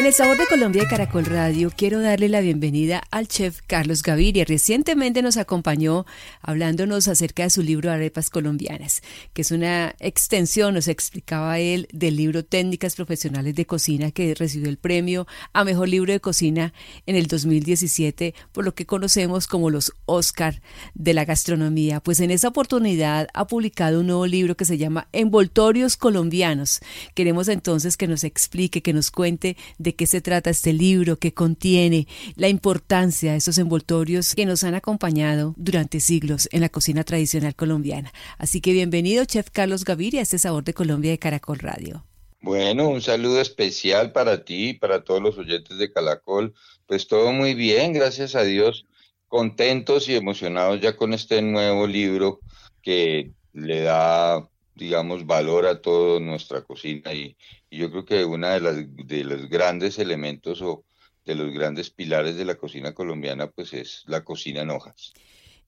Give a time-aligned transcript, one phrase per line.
[0.00, 4.02] En el Sabor de Colombia de Caracol Radio quiero darle la bienvenida al chef Carlos
[4.02, 4.46] Gaviria.
[4.46, 6.06] Recientemente nos acompañó
[6.40, 9.02] hablándonos acerca de su libro Arepas Colombianas,
[9.34, 14.70] que es una extensión, nos explicaba él, del libro Técnicas Profesionales de Cocina que recibió
[14.70, 16.72] el premio a Mejor Libro de Cocina
[17.04, 20.62] en el 2017 por lo que conocemos como los Oscar
[20.94, 22.00] de la Gastronomía.
[22.00, 26.80] Pues en esa oportunidad ha publicado un nuevo libro que se llama Envoltorios Colombianos.
[27.14, 31.32] Queremos entonces que nos explique, que nos cuente de qué se trata este libro, qué
[31.32, 37.04] contiene, la importancia de esos envoltorios que nos han acompañado durante siglos en la cocina
[37.04, 38.12] tradicional colombiana.
[38.38, 42.04] Así que bienvenido, Chef Carlos Gaviria, a este Sabor de Colombia de Caracol Radio.
[42.42, 46.54] Bueno, un saludo especial para ti y para todos los oyentes de Caracol.
[46.86, 48.86] Pues todo muy bien, gracias a Dios.
[49.28, 52.40] Contentos y emocionados ya con este nuevo libro
[52.82, 54.48] que le da
[54.80, 57.36] digamos, valor a toda nuestra cocina y,
[57.70, 58.76] yo creo que una de las
[59.06, 60.84] de los grandes elementos o
[61.24, 65.12] de los grandes pilares de la cocina colombiana pues es la cocina en hojas.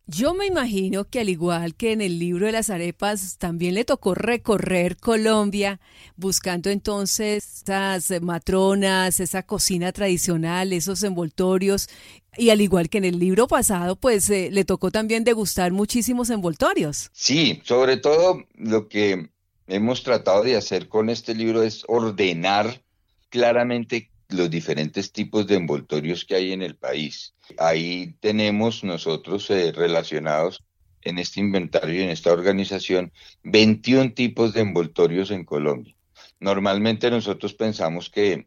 [0.06, 3.84] Yo me imagino que al igual que en el libro de las arepas, también le
[3.84, 5.80] tocó recorrer Colombia
[6.16, 11.88] buscando entonces esas matronas, esa cocina tradicional, esos envoltorios.
[12.36, 16.30] Y al igual que en el libro pasado, pues eh, le tocó también degustar muchísimos
[16.30, 17.10] envoltorios.
[17.12, 19.30] Sí, sobre todo lo que
[19.66, 22.82] hemos tratado de hacer con este libro es ordenar
[23.28, 27.34] claramente los diferentes tipos de envoltorios que hay en el país.
[27.58, 30.62] Ahí tenemos nosotros eh, relacionados
[31.02, 35.94] en este inventario y en esta organización 21 tipos de envoltorios en Colombia.
[36.40, 38.46] Normalmente nosotros pensamos que,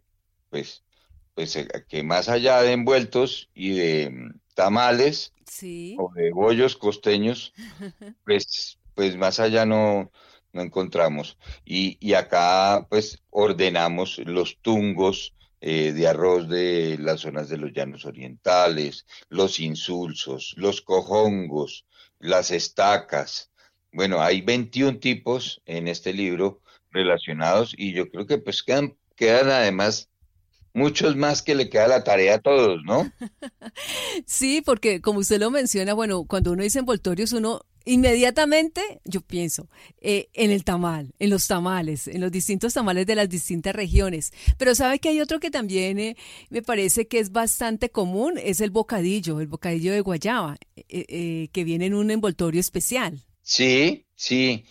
[0.50, 0.83] pues,
[1.33, 5.33] pues eh, que más allá de envueltos y de mm, tamales
[5.97, 7.53] o de bollos costeños,
[8.25, 10.11] pues, pues más allá no,
[10.56, 11.38] no encontramos.
[11.66, 17.72] Y, y acá pues ordenamos los tungos, eh, de arroz de las zonas de los
[17.73, 21.86] llanos orientales, los insulsos, los cojongos,
[22.20, 23.52] las estacas.
[23.91, 29.50] Bueno, hay 21 tipos en este libro relacionados y yo creo que pues quedan, quedan
[29.50, 30.09] además
[30.74, 33.12] muchos más que le queda la tarea a todos, ¿no?
[34.25, 39.69] Sí, porque como usted lo menciona, bueno, cuando uno dice envoltorios, uno Inmediatamente yo pienso
[40.01, 44.34] eh, en el tamal, en los tamales, en los distintos tamales de las distintas regiones.
[44.57, 46.18] Pero sabe que hay otro que también eh,
[46.50, 51.63] me parece que es bastante común, es el bocadillo, el bocadillo de guayaba, eh, que
[51.63, 53.22] viene en un envoltorio especial.
[53.44, 54.66] Sí, sí.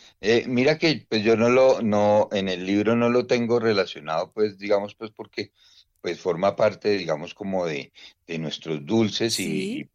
[0.49, 4.59] mira que pues yo no lo, no, en el libro no lo tengo relacionado, pues
[4.59, 5.53] digamos, pues porque
[6.01, 7.93] pues forma parte, digamos, como de,
[8.27, 9.89] de nuestros dulces y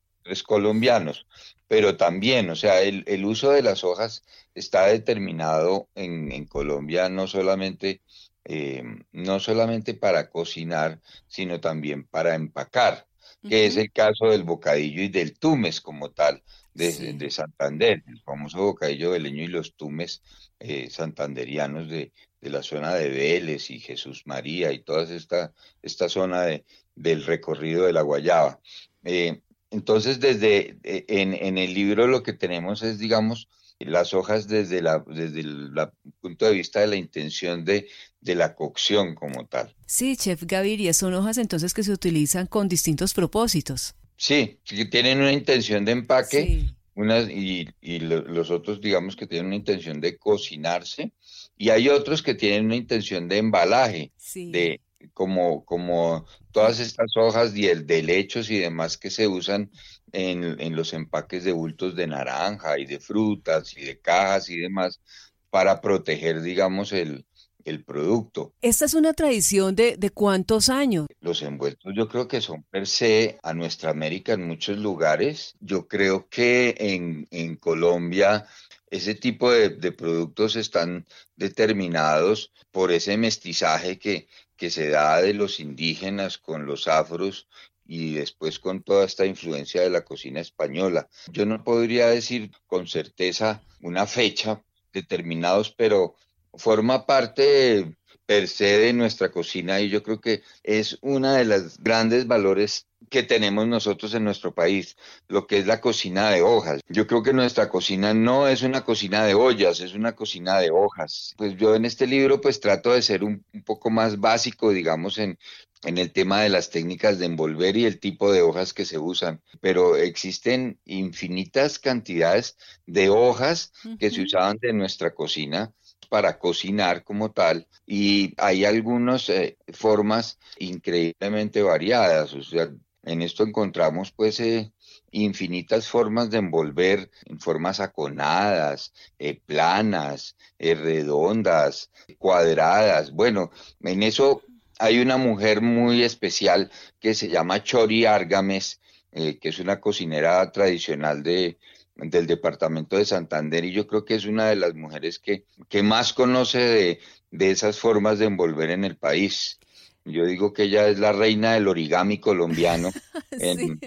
[0.43, 1.25] colombianos,
[1.69, 4.23] pero también, o sea, el, el, uso de las hojas
[4.55, 8.01] está determinado en, en Colombia no solamente,
[8.43, 13.05] eh, no solamente para cocinar, sino también para empacar,
[13.47, 16.41] que es el caso del bocadillo y del tumes como tal,
[16.73, 20.23] de, de Santander, el famoso bocadillo de leño y los tumes
[20.59, 25.53] eh, santanderianos de, de, la zona de Vélez y Jesús María y toda esta,
[25.83, 26.65] esta zona de,
[26.95, 28.59] del recorrido de la Guayaba.
[29.03, 29.41] Eh,
[29.71, 33.47] entonces, desde e, en, el libro lo que tenemos es, digamos,
[33.79, 35.71] las hojas desde, la, desde el
[36.19, 37.87] punto de vista de la intención de,
[38.19, 39.73] de la cocción como tal.
[39.85, 43.95] Sí, Chef Gaviria, son hojas entonces que se utilizan con distintos propósitos.
[44.17, 46.65] Sí, que tienen una intención de empaque
[46.95, 51.13] unas, y, y los otros, digamos, que tienen una intención de cocinarse
[51.57, 54.81] y hay otros que tienen una intención de embalaje, de,
[55.13, 59.71] como, como todas estas hojas y el de lechos y demás que se usan
[60.11, 64.57] en, en, los empaques de bultos de naranja y de frutas y de cajas y
[64.57, 65.01] demás
[65.49, 67.25] para proteger, digamos, el,
[67.65, 68.53] el producto.
[68.61, 71.07] ¿Esta es una tradición de, de, cuántos años?
[71.21, 75.55] Los envueltos yo creo que son per se a nuestra América en muchos lugares.
[75.59, 78.45] Yo creo que en, en Colombia
[78.91, 81.05] ese tipo de, productos están
[81.35, 87.47] determinados por ese mestizaje que, que se da de los indígenas con los afros
[87.85, 91.09] y después con toda esta influencia de la cocina española.
[91.31, 94.63] Yo no podría decir con certeza una fecha
[94.93, 96.15] determinados, pero
[96.53, 97.97] forma parte
[98.29, 102.85] per se de nuestra cocina y yo creo que es una de las grandes valores
[103.09, 104.97] que tenemos nosotros en nuestro país,
[105.27, 106.79] lo que es la cocina de hojas.
[106.87, 110.69] Yo creo que nuestra cocina no es una cocina de ollas, es una cocina de
[110.69, 111.33] hojas.
[111.37, 115.17] Pues yo en este libro pues trato de ser un, un poco más básico, digamos,
[115.17, 115.39] en,
[115.81, 118.99] en el tema de las técnicas de envolver y el tipo de hojas que se
[118.99, 125.73] usan, pero existen infinitas cantidades de hojas que se usaban de nuestra cocina
[126.09, 132.33] para cocinar como tal y hay algunas eh, formas increíblemente variadas.
[132.33, 132.69] O sea,
[133.03, 134.71] en esto encontramos pues eh,
[135.11, 143.11] infinitas formas de envolver en formas aconadas, eh, planas, redondas, cuadradas.
[143.11, 143.51] Bueno,
[143.83, 144.41] en eso
[144.79, 151.23] hay una mujer muy especial que se llama Chori Argames, que es una cocinera tradicional
[151.23, 151.57] de,
[152.01, 155.83] del departamento de Santander y yo creo que es una de las mujeres que, que
[155.83, 156.99] más conoce de,
[157.31, 159.59] de esas formas de envolver en el país.
[160.05, 162.89] Yo digo que ella es la reina del origami colombiano
[163.31, 163.79] en,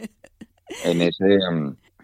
[0.85, 1.39] en, ese,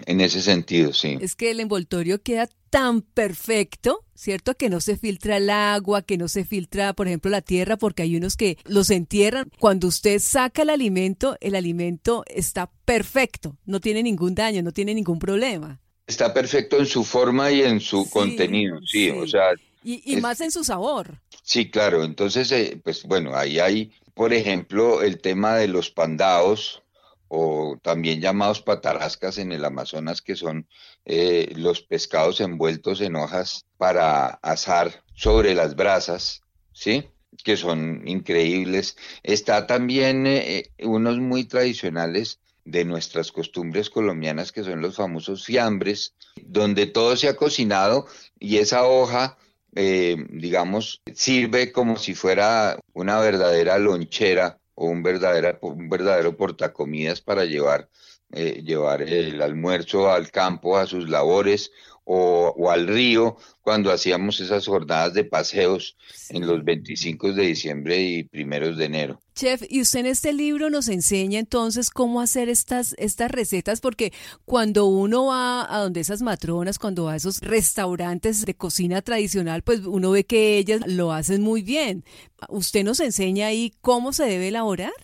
[0.06, 1.19] en ese sentido, sí.
[1.20, 4.55] Es que el envoltorio queda tan perfecto, ¿cierto?
[4.55, 8.02] Que no se filtra el agua, que no se filtra, por ejemplo, la tierra, porque
[8.02, 9.50] hay unos que los entierran.
[9.58, 14.94] Cuando usted saca el alimento, el alimento está perfecto, no tiene ningún daño, no tiene
[14.94, 15.81] ningún problema.
[16.08, 19.50] Está perfecto en su forma y en su contenido, sí, o sea.
[19.84, 21.20] Y, más en su sabor.
[21.43, 22.02] Sí, claro.
[22.02, 26.82] Entonces, eh, pues bueno, ahí hay, por ejemplo, el tema de los pandaos,
[27.28, 30.66] o también llamados patarascas en el Amazonas, que son
[31.05, 36.40] eh, los pescados envueltos en hojas para asar sobre las brasas,
[36.72, 37.05] ¿sí?
[37.44, 38.96] Que son increíbles.
[39.22, 42.40] Está también eh, unos muy tradicionales
[42.70, 48.06] de nuestras costumbres colombianas, que son los famosos fiambres, donde todo se ha cocinado
[48.38, 49.38] y esa hoja,
[49.75, 57.23] eh, digamos, sirve como si fuera una verdadera lonchera o un verdadero, un verdadero portacomidas
[57.23, 57.88] para llevar,
[58.32, 61.73] eh, llevar el almuerzo al campo, a sus labores
[62.10, 65.94] o, al río cuando hacíamos esas jornadas de paseos
[66.31, 69.20] en los 25 de diciembre y primeros de enero.
[69.34, 74.14] Chef, y usted en este libro nos enseña entonces cómo hacer estas, estas recetas, porque
[74.46, 79.62] cuando uno va a donde esas matronas, cuando va a esos restaurantes de cocina tradicional,
[79.62, 82.05] pues uno ve que ellas lo hacen muy bien.
[82.49, 84.94] ¿Usted nos enseña ahí cómo se debe elaborar?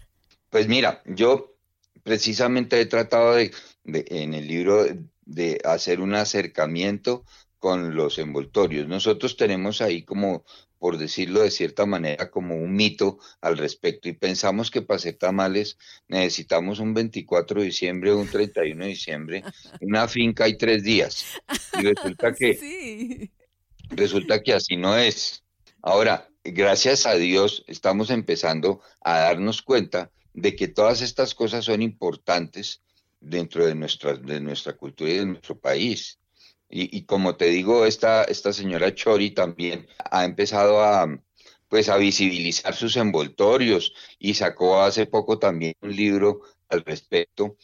[0.49, 1.55] Pues mira, yo
[2.03, 3.53] precisamente he tratado de,
[3.85, 4.87] de en el libro
[5.27, 7.25] de hacer un acercamiento
[7.59, 8.87] con los envoltorios.
[8.89, 10.45] Nosotros tenemos ahí como,
[10.79, 15.15] por decirlo de cierta manera, como un mito al respecto y pensamos que para hacer
[15.15, 19.45] tamales necesitamos un 24 de diciembre, un 31 de diciembre,
[19.81, 21.25] una finca y tres días.
[21.79, 23.31] Y resulta que,
[23.89, 25.43] resulta que así no es.
[25.81, 31.81] Ahora, gracias a Dios estamos empezando a darnos cuenta de que todas estas cosas son
[31.81, 32.83] importantes
[33.25, 36.19] dentro de nuestra, de nuestra cultura y de nuestro país.
[36.69, 41.07] Y, como te digo, esta, esta señora Chori también ha empezado a,
[41.69, 47.57] pues, a visibilizar sus envoltorios y sacó hace poco también un libro al respecto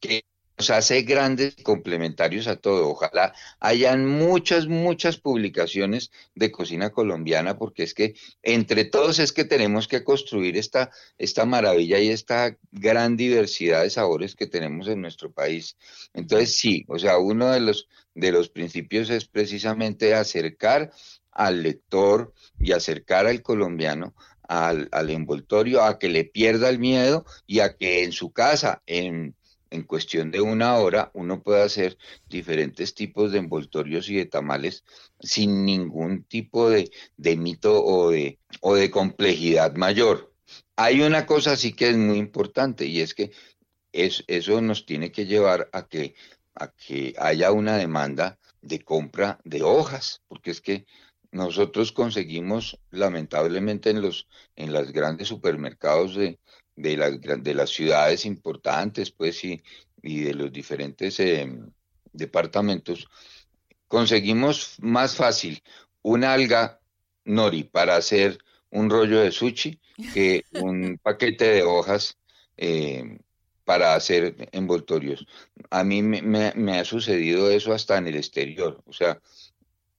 [0.00, 0.24] que
[0.56, 2.88] nos hace grandes complementarios a todo.
[2.88, 9.44] Ojalá hayan muchas, muchas publicaciones de cocina colombiana, porque es que entre todos es que
[9.44, 15.00] tenemos que construir esta, esta maravilla y esta gran diversidad de sabores que tenemos en
[15.00, 15.76] nuestro país.
[16.12, 20.92] Entonces, sí, o sea, uno de los, de los principios es precisamente acercar
[21.32, 24.14] al lector y acercar al colombiano
[24.46, 28.82] al, al envoltorio, a que le pierda el miedo y a que en su casa,
[28.86, 29.34] en
[29.74, 31.98] en cuestión de una hora uno puede hacer
[32.28, 34.84] diferentes tipos de envoltorios y de tamales
[35.20, 36.90] sin ningún tipo de,
[37.36, 40.32] mito o de, o de complejidad mayor.
[40.76, 43.32] Hay una cosa sí que es muy importante y es que
[43.92, 46.14] es, eso nos tiene que llevar a que,
[46.54, 50.86] a que haya una demanda de compra de hojas, porque es que
[51.32, 56.38] nosotros conseguimos lamentablemente en los en los grandes supermercados de,
[56.76, 59.62] de, las, de las ciudades importantes, pues, y,
[60.02, 61.70] y de los diferentes em,
[62.12, 63.08] departamentos,
[63.88, 65.62] conseguimos más fácil
[66.02, 66.80] una alga
[67.24, 68.38] nori para hacer
[68.70, 69.80] un rollo de sushi
[70.12, 72.18] que un paquete de hojas
[72.56, 73.18] em,
[73.64, 75.26] para hacer envoltorios.
[75.70, 78.82] A mí me, me, ha sucedido eso hasta en el exterior.
[78.86, 79.20] O sea,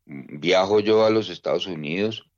[0.05, 2.29] viajo yo a los Estados Unidos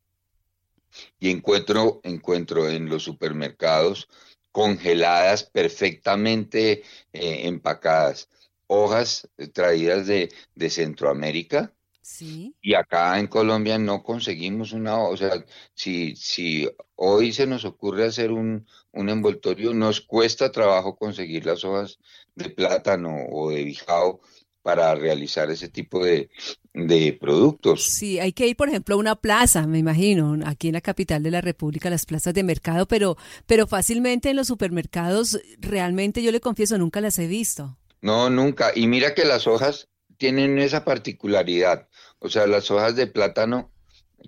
[1.19, 4.07] y encuentro, encuentro en los supermercados
[4.51, 8.29] congeladas, perfectamente eh, empacadas,
[8.67, 11.73] hojas traídas de, de Centroamérica.
[12.01, 12.55] Sí.
[12.61, 18.05] Y acá en Colombia no conseguimos una, o sea, si, si hoy se nos ocurre
[18.05, 21.99] hacer un, un envoltorio, nos cuesta trabajo conseguir las hojas
[22.33, 24.21] de plátano o de bijao
[24.67, 26.29] para realizar ese tipo de,
[26.73, 27.85] de productos.
[27.85, 31.23] Sí, hay que ir, por ejemplo, a una plaza, me imagino, aquí en la capital
[31.23, 36.33] de la República, las plazas de mercado, pero, pero fácilmente en los supermercados, realmente yo
[36.33, 37.77] le confieso, nunca las he visto.
[38.01, 38.73] No, nunca.
[38.75, 41.87] Y mira que las hojas tienen esa particularidad.
[42.19, 43.71] O sea, las hojas de plátano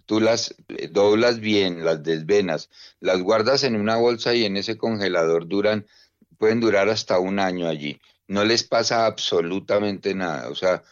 [0.06, 2.70] tú las eh, doblas bien, las desvenas,
[3.02, 5.86] las guardas en una bolsa y en ese congelador duran,
[6.38, 8.00] pueden durar hasta un año allí.
[8.30, 10.50] No les pasa absolutamente nada.
[10.50, 10.84] O sea,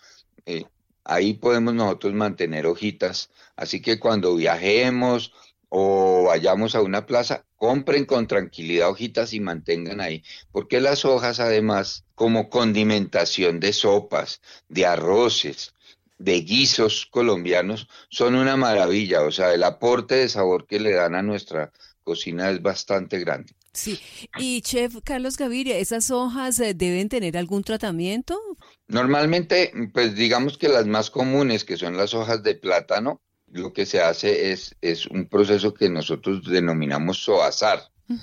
[0.46, 0.66] eh,
[1.06, 3.30] ahí podemos nosotros mantener hojitas.
[3.56, 5.34] Así que cuando viajemos
[5.70, 11.40] o vayamos a una plaza, compren con tranquilidad hojitas y mantengan ahí, porque las hojas
[11.40, 15.74] además como condimentación de sopas, de arroces,
[16.18, 21.16] de guisos colombianos son una maravilla, o sea, el aporte de sabor que le dan
[21.16, 21.72] a nuestra
[22.04, 23.54] cocina es bastante grande.
[23.74, 24.00] Sí,
[24.40, 28.40] y chef Carlos Gaviria, ¿esas hojas eh, deben tener algún tratamiento?
[28.88, 33.22] Normalmente, pues digamos que las más comunes, que son las hojas de plátano,
[33.52, 37.82] lo que se hace es, es un proceso que nosotros denominamos soazar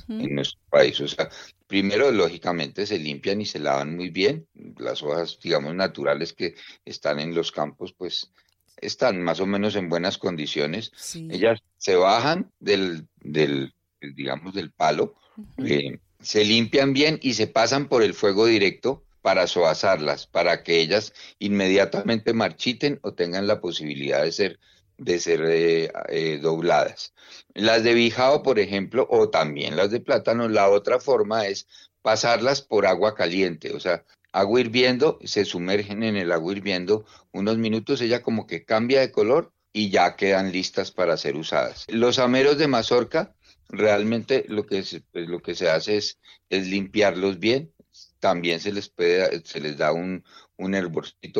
[0.08, 1.00] en nuestro país.
[1.00, 1.28] O sea,
[1.66, 4.46] primero, lógicamente, se limpian y se lavan muy bien.
[4.78, 8.30] Las hojas, digamos, naturales que están en los campos, pues
[8.76, 10.92] están más o menos en buenas condiciones.
[11.30, 13.74] Ellas se bajan del, del,
[14.12, 15.14] digamos, del palo,
[15.58, 20.80] eh, se limpian bien y se pasan por el fuego directo para soazarlas, para que
[20.80, 24.58] ellas inmediatamente marchiten o tengan la posibilidad de ser
[24.98, 27.14] de ser eh, eh, dobladas.
[27.54, 31.66] Las de bijao, por ejemplo, o también las de plátano, la otra forma es
[32.02, 37.56] pasarlas por agua caliente, o sea, agua hirviendo, se sumergen en el agua hirviendo unos
[37.56, 41.84] minutos, ella como que cambia de color y ya quedan listas para ser usadas.
[41.88, 43.34] Los ameros de mazorca,
[43.78, 46.18] realmente lo que se, pues, lo que se hace es,
[46.50, 47.72] es limpiarlos bien,
[48.20, 50.24] también se les, puede, se les da un,
[50.56, 50.92] un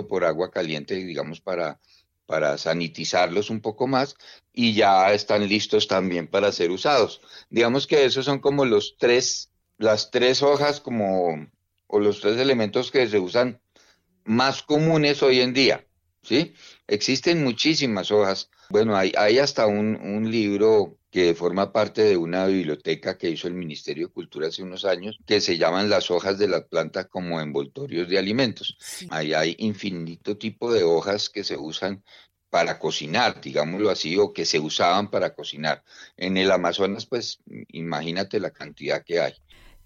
[0.09, 1.81] por agua caliente, digamos, para
[2.26, 4.17] para sanitizarlos un poco más
[4.53, 7.21] y ya están listos también para ser usados.
[7.50, 11.49] Digamos que esos son como los tres, las tres hojas como,
[11.87, 13.61] o los tres elementos que se usan
[14.25, 15.87] más comunes hoy en día,
[16.25, 16.54] ¿sí?
[16.87, 18.50] Existen muchísimas hojas.
[18.71, 23.47] Bueno, hay, hay hasta un, un libro que forma parte de una biblioteca que hizo
[23.47, 27.04] el Ministerio de Cultura hace unos años, que se llaman las hojas de la planta
[27.04, 28.76] como envoltorios de alimentos.
[29.11, 32.02] Ahí hay infinito tipo de hojas que se usan
[32.50, 35.85] para cocinar, digámoslo así, o que se usaban para cocinar.
[36.16, 37.38] En el Amazonas, pues
[37.69, 39.35] imagínate la cantidad que hay.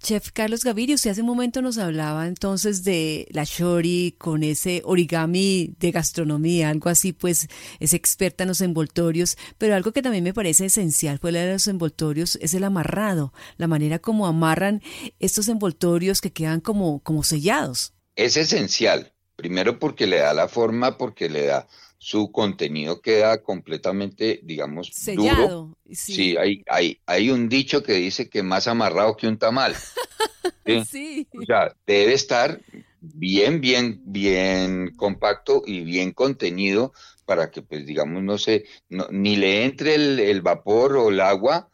[0.01, 4.81] Chef Carlos Gaviria, usted hace un momento nos hablaba entonces de la shori con ese
[4.85, 7.49] origami de gastronomía, algo así, pues
[7.81, 11.67] es experta en los envoltorios, pero algo que también me parece esencial fuera de los
[11.67, 14.83] envoltorios es el amarrado, la manera como amarran
[15.19, 17.93] estos envoltorios que quedan como, como sellados.
[18.15, 21.67] Es esencial, primero porque le da la forma, porque le da
[21.99, 25.77] su contenido queda completamente, digamos, sellado.
[25.91, 29.75] Sí, hay, hay, hay un dicho que dice que más amarrado que un tamal.
[30.89, 31.27] ¿sí?
[31.37, 32.61] O sea, debe estar
[33.01, 36.93] bien, bien, bien compacto y bien contenido
[37.27, 38.65] para que, pues, digamos, no se,
[39.11, 41.69] ni le entre el, el vapor o el agua,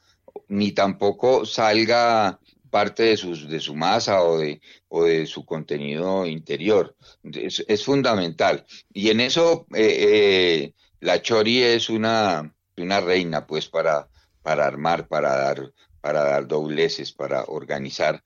[0.48, 2.40] ni tampoco salga
[2.74, 6.96] parte de, sus, de su masa o de, o de su contenido interior.
[7.22, 8.66] Es, fundamental.
[8.92, 14.08] Y en eso eh, eh, la chori es una, una reina, pues, para,
[14.42, 18.24] para armar, para dar, para dar dobleces, para organizar,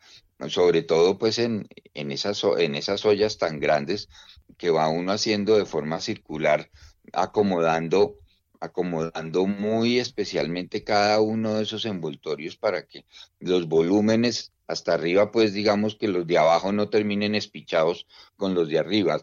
[0.48, 4.08] sobre todo, pues, en, en, esas, en esas ollas tan grandes
[4.56, 6.70] que va uno haciendo de forma circular,
[7.12, 8.16] acomodando
[8.60, 13.04] acomodando muy especialmente cada uno de esos envoltorios para que
[13.40, 18.68] los volúmenes hasta arriba, pues digamos que los de abajo no terminen espichados con los
[18.68, 19.20] de arriba.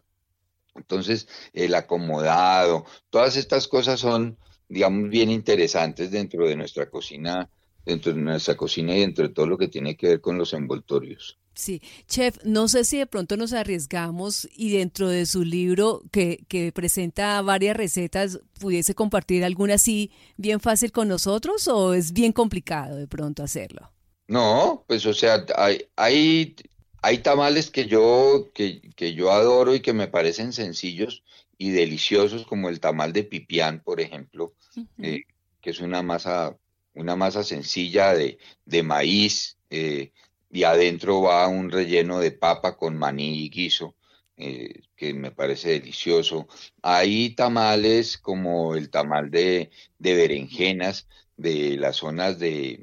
[0.75, 4.37] Entonces, el acomodado, todas estas cosas son,
[4.67, 7.49] digamos, bien interesantes dentro de nuestra cocina,
[7.85, 10.53] dentro de nuestra cocina y dentro de todo lo que tiene que ver con los
[10.53, 11.39] envoltorios.
[11.55, 16.43] Sí, chef, no sé si de pronto nos arriesgamos y dentro de su libro que,
[16.49, 22.33] que, presenta varias recetas, pudiese compartir alguna así bien fácil con nosotros o es bien
[22.33, 23.89] complicado de pronto hacerlo.
[24.27, 26.55] No, pues o sea, hay, hay,
[27.01, 31.23] hay tamales que yo, que, que yo adoro y que me parecen sencillos
[31.57, 34.53] y deliciosos, como el tamal de pipián, por ejemplo,
[34.97, 35.21] eh,
[35.61, 36.57] que es una masa,
[36.93, 39.57] una masa sencilla de, de maíz.
[39.69, 40.11] Eh,
[40.55, 43.97] y adentro va un relleno de papa con maní y guiso,
[44.37, 46.47] eh, que me parece delicioso.
[46.81, 49.69] Hay tamales como el tamal de,
[49.99, 52.81] berenjenas de las zonas de,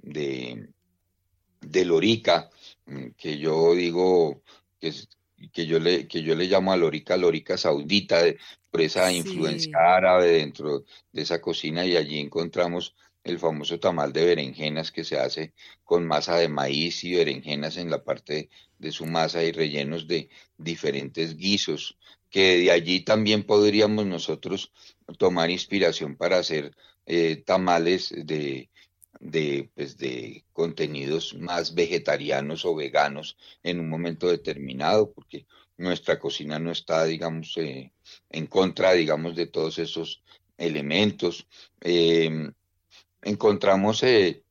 [1.63, 2.51] de, Lorica,
[2.85, 4.43] mm, que yo digo
[4.79, 4.93] que,
[5.67, 8.19] yo le, que yo le llamo a Lorica Lorica Saudita,
[8.81, 14.91] esa influencia árabe dentro de esa cocina y allí encontramos el famoso tamal de berenjenas
[14.91, 15.53] que se hace
[15.85, 18.49] con masa de maíz y berenjenas en la parte
[18.79, 21.99] de su masa y rellenos de diferentes guisos,
[22.31, 24.73] que de allí también podríamos nosotros
[25.19, 26.75] tomar inspiración para hacer
[27.07, 28.71] eh, tamales de,
[29.21, 35.47] de, pues, de contenidos más vegetarianos o veganos en un momento determinado, porque
[35.83, 37.93] nuestra cocina no está, digamos, eh,
[38.31, 40.23] en contra, digamos, de todos esos
[40.57, 41.47] elementos.
[41.81, 42.53] Em,
[43.23, 44.43] encontramos eh,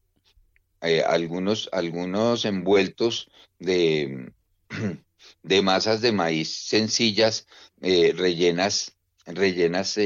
[0.81, 4.31] eh, algunos, algunos envueltos de,
[5.43, 7.47] de, masas de maíz sencillas,
[7.79, 9.97] rellenas, rellenas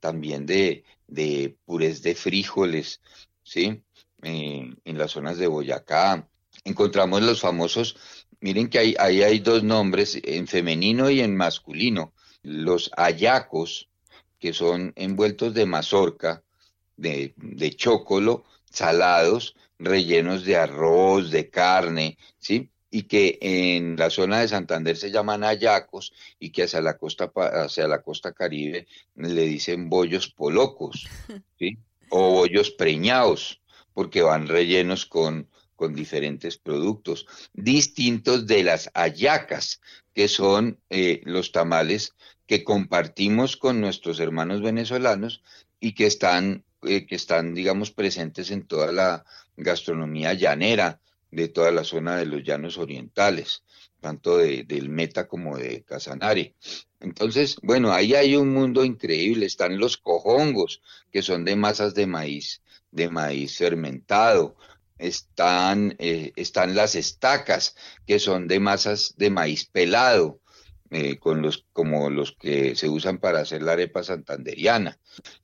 [0.00, 3.00] también de, de purés de frijoles,
[3.42, 3.82] ¿sí?
[4.22, 6.28] en las zonas de Boyacá.
[6.64, 7.96] Encontramos los famosos
[8.46, 12.12] Miren que ahí, hay dos nombres, en femenino y en masculino.
[12.44, 13.88] Los ayacos,
[14.38, 16.44] que son envueltos de mazorca,
[16.96, 22.70] de, de chocolo, salados, rellenos de arroz, de carne, ¿sí?
[22.88, 27.32] y que en la zona de Santander se llaman ayacos y que hacia la costa
[27.34, 28.86] hacia la costa caribe
[29.16, 31.08] le dicen bollos polocos,
[31.58, 31.78] ¿sí?
[32.10, 33.60] O bollos preñados,
[33.92, 39.80] porque van rellenos con con diferentes productos, distintos de las ayacas,
[40.14, 42.14] que son eh, los tamales
[42.46, 45.42] que compartimos con nuestros hermanos venezolanos
[45.78, 49.24] y que están, eh, que están, digamos, presentes en toda la
[49.56, 53.62] gastronomía llanera de toda la zona de los llanos orientales,
[54.00, 56.54] tanto de, del Meta como de Casanare.
[57.00, 59.44] Entonces, bueno, ahí hay un mundo increíble.
[59.44, 60.80] Están los cojongos,
[61.12, 64.56] que son de masas de maíz, de maíz fermentado
[64.98, 67.76] están, eh, están las estacas,
[68.06, 70.40] que son de masas de maíz pelado,
[70.90, 74.98] eh, con los, como los que se usan para hacer la arepa santanderiana.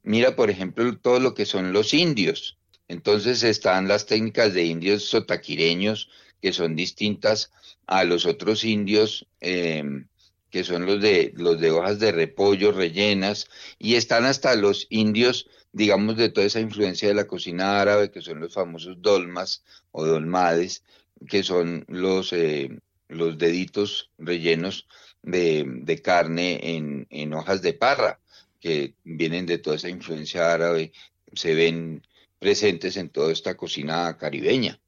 [0.04, 2.58] Mira, por ejemplo, todo lo que son los indios.
[2.86, 7.50] Entonces están las técnicas de indios sotaquireños, que son distintas
[7.86, 10.06] a los otros indios, em,
[10.50, 15.48] que son los de, los de hojas de repollo rellenas, y están hasta los indios
[15.72, 20.04] digamos, de toda esa influencia de la cocina árabe, que son los famosos dolmas o
[20.04, 20.84] dolmades,
[21.28, 24.86] que son los, eh, los deditos rellenos
[25.22, 28.20] de, de carne en, en, hojas de parra,
[28.60, 30.92] que vienen de toda esa influencia árabe,
[31.32, 32.06] se ven
[32.38, 34.78] presentes en toda esta cocina caribeña.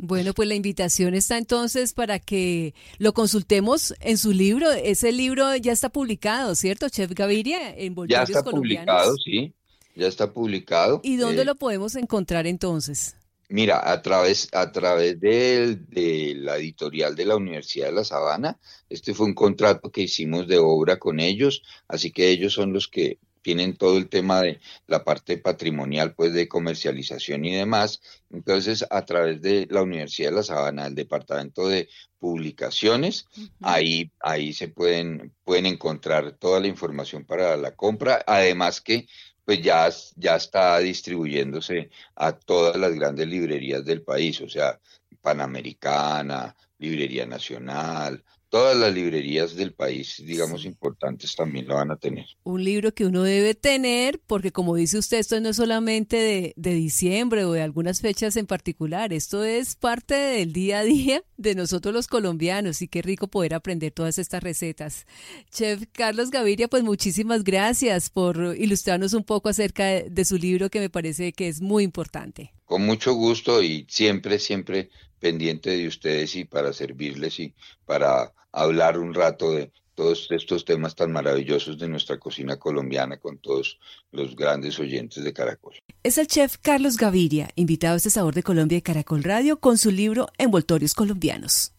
[0.00, 4.70] Bueno, pues la invitación está entonces para que lo consultemos en su libro.
[4.70, 7.74] Ese libro ya está publicado, ¿cierto, Chef Gaviria?
[7.76, 9.54] En ya está publicado, sí
[9.98, 11.00] ya está publicado.
[11.02, 13.16] ¿Y dónde eh, lo podemos encontrar entonces?
[13.50, 18.58] Mira, a través, a través de, de, la editorial de la Universidad de La Sabana,
[18.90, 22.88] este fue un contrato que hicimos de obra con ellos, así que ellos son los
[22.88, 28.02] que tienen todo el tema de la parte patrimonial, pues de comercialización y demás.
[28.30, 33.26] Entonces, a través de la Universidad de La Sabana, el departamento de publicaciones,
[33.62, 38.22] ahí, ahí se pueden, pueden encontrar toda la información para la compra.
[38.26, 39.06] Además que
[39.48, 44.78] pues ya, ya está distribuyéndose a todas las grandes librerías del país, o sea,
[45.22, 52.26] Panamericana, Librería Nacional, todas las librerías del país, digamos, importantes también lo van a tener.
[52.44, 56.54] Un libro que uno debe tener, porque como dice usted, esto no es solamente de,
[56.56, 61.22] de, diciembre o de algunas fechas en particular, esto es parte del día a día
[61.36, 65.06] de nosotros los colombianos y qué rico poder aprender todas estas recetas.
[65.50, 70.70] Chef Carlos Gaviria, pues muchísimas gracias por ilustrarnos un poco acerca de, de su libro
[70.70, 72.52] que me parece que es muy importante.
[72.64, 77.54] Con mucho gusto y siempre, siempre pendiente de ustedes y para servirles y
[77.84, 83.38] para hablar un rato de todos estos temas tan maravillosos de nuestra cocina colombiana con
[83.38, 83.80] todos
[84.12, 85.74] los grandes oyentes de Caracol.
[86.04, 89.76] Es el chef Carlos Gaviria, invitado a este Sabor de Colombia y Caracol Radio con
[89.76, 91.72] su libro Envoltorios Colombianos.